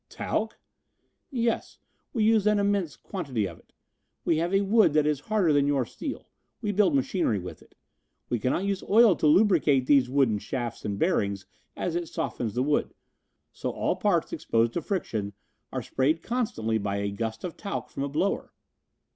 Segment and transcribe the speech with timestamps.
[0.09, 0.57] "Talc?"
[1.29, 1.77] "Yes,
[2.11, 3.71] we use an immense quantity of it.
[4.25, 6.27] We have a wood that is harder than your steel.
[6.59, 7.75] We build machinery with it.
[8.27, 11.45] We cannot use oil to lubricate these wooden shafts and bearings
[11.77, 12.95] as it softens the wood,
[13.53, 15.33] so all parts exposed to friction
[15.71, 18.51] are sprayed constantly by a gust of talc from a blower.